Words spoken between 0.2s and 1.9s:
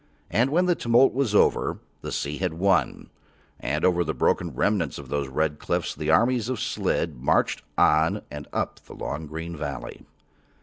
And when the tumult was over